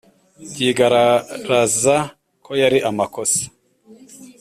[0.49, 1.95] byigararaza
[2.45, 3.41] ko yari amakosa.